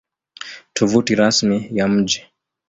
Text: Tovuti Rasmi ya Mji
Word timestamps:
Tovuti 0.73 1.15
Rasmi 1.15 1.67
ya 1.71 1.87
Mji 1.87 2.27